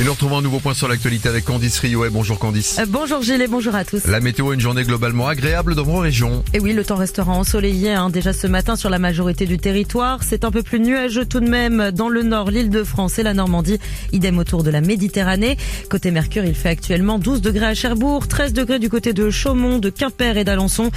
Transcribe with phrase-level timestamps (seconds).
[0.00, 2.08] Et nous retrouvons un nouveau point sur l'actualité avec Candice Rioet.
[2.08, 2.78] Bonjour Candice.
[2.78, 4.06] Euh, bonjour Gilles et bonjour à tous.
[4.06, 6.44] La météo, une journée globalement agréable dans vos régions.
[6.54, 10.22] Et oui, le temps restera ensoleillé hein, déjà ce matin sur la majorité du territoire.
[10.22, 13.24] C'est un peu plus nuageux tout de même dans le nord, l'île de France et
[13.24, 13.80] la Normandie.
[14.12, 15.56] Idem autour de la Méditerranée.
[15.90, 19.80] Côté Mercure, il fait actuellement 12 degrés à Cherbourg, 13 degrés du côté de Chaumont,
[19.80, 20.92] de Quimper et d'Alençon,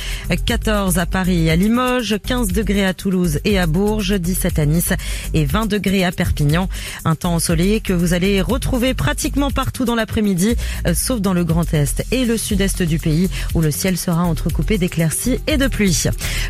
[0.45, 4.67] 14 à Paris et à Limoges, 15 degrés à Toulouse et à Bourges, 17 à
[4.67, 4.93] Nice
[5.33, 6.70] et 20 degrés à Perpignan.
[7.03, 10.55] Un temps ensoleillé que vous allez retrouver pratiquement partout tout dans l'après-midi,
[10.85, 14.23] euh, sauf dans le Grand Est et le Sud-Est du pays, où le ciel sera
[14.23, 16.03] entrecoupé d'éclaircies et de pluie.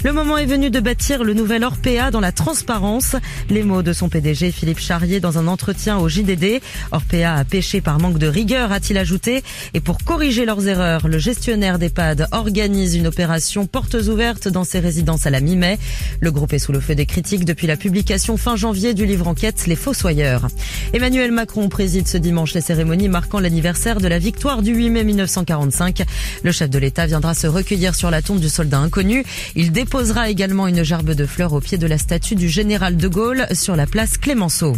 [0.03, 3.15] Le moment est venu de bâtir le nouvel Orpea dans la transparence.
[3.49, 6.61] Les mots de son PDG Philippe Charrier dans un entretien au JDD.
[6.91, 9.43] Orpea a péché par manque de rigueur, a-t-il ajouté.
[9.73, 14.79] Et pour corriger leurs erreurs, le gestionnaire d'EHPAD organise une opération portes ouvertes dans ses
[14.79, 15.77] résidences à la mi-mai.
[16.19, 19.27] Le groupe est sous le feu des critiques depuis la publication fin janvier du livre
[19.27, 20.47] enquête Les Fossoyeurs.
[20.93, 25.03] Emmanuel Macron préside ce dimanche les cérémonies marquant l'anniversaire de la victoire du 8 mai
[25.03, 26.03] 1945.
[26.43, 29.25] Le chef de l'État viendra se recueillir sur la tombe du soldat inconnu.
[29.55, 33.07] Il déposera également une gerbe de fleurs au pied de la statue du général de
[33.09, 34.75] Gaulle sur la place Clémenceau.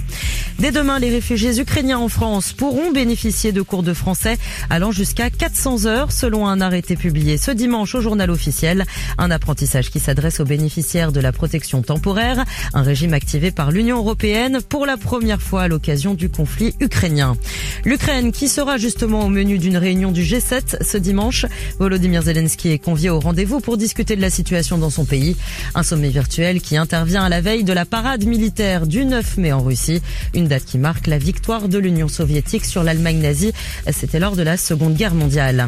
[0.57, 4.37] Dès demain, les réfugiés ukrainiens en France pourront bénéficier de cours de français
[4.71, 8.85] allant jusqu'à 400 heures selon un arrêté publié ce dimanche au journal officiel.
[9.19, 13.97] Un apprentissage qui s'adresse aux bénéficiaires de la protection temporaire, un régime activé par l'Union
[13.99, 17.37] européenne pour la première fois à l'occasion du conflit ukrainien.
[17.85, 21.45] L'Ukraine qui sera justement au menu d'une réunion du G7 ce dimanche.
[21.79, 25.35] Volodymyr Zelensky est convié au rendez-vous pour discuter de la situation dans son pays.
[25.75, 29.51] Un sommet virtuel qui intervient à la veille de la parade militaire du 9 mai
[29.51, 30.01] en Russie,
[30.33, 33.53] une date qui marque la victoire de l'Union soviétique sur l'Allemagne nazie.
[33.91, 35.67] C'était lors de la Seconde Guerre mondiale.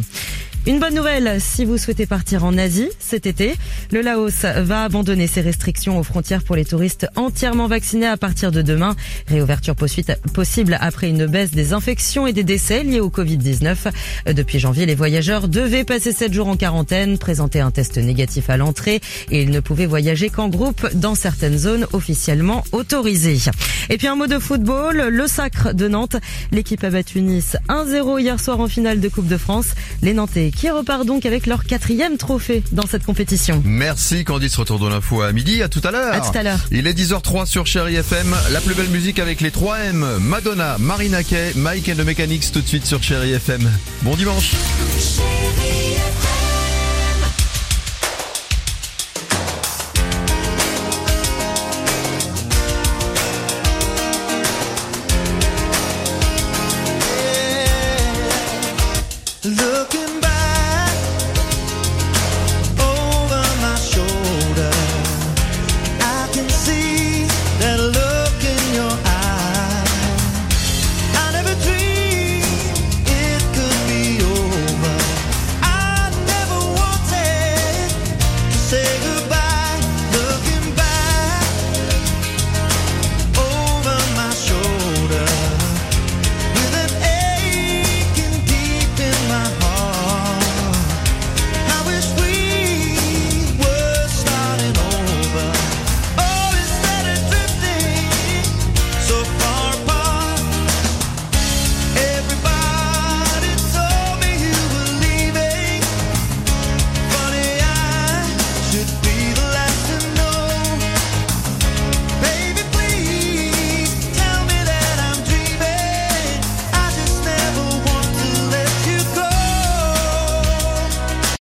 [0.67, 3.53] Une bonne nouvelle si vous souhaitez partir en Asie cet été.
[3.91, 8.51] Le Laos va abandonner ses restrictions aux frontières pour les touristes entièrement vaccinés à partir
[8.51, 8.95] de demain.
[9.27, 14.33] Réouverture possible après une baisse des infections et des décès liés au Covid-19.
[14.33, 18.57] Depuis janvier, les voyageurs devaient passer 7 jours en quarantaine, présenter un test négatif à
[18.57, 23.37] l'entrée et ils ne pouvaient voyager qu'en groupe dans certaines zones officiellement autorisées.
[23.91, 26.17] Et puis un mot de football, le sacre de Nantes.
[26.51, 29.67] L'équipe a battu Nice 1-0 hier soir en finale de Coupe de France.
[30.01, 33.61] Les Nantais qui repart donc avec leur quatrième trophée dans cette compétition.
[33.65, 36.13] Merci Candice, retour de l'info à midi, à tout à l'heure.
[36.13, 36.59] À tout à l'heure.
[36.71, 41.23] Il est 10h03 sur Chéri FM, la plus belle musique avec les 3M, Madonna, Marina
[41.23, 43.69] Kay, Mike and the Mechanics tout de suite sur Chéri FM.
[44.01, 44.53] Bon dimanche.